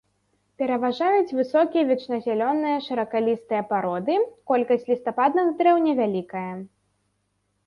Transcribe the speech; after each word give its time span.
Пераважаюць 0.59 1.35
высокія 1.39 1.83
вечназялёныя 1.91 2.77
шыракалістыя 2.85 3.61
пароды, 3.75 4.15
колькасць 4.53 4.89
лістападных 4.95 5.47
дрэў 5.61 5.77
невялікая. 5.87 6.49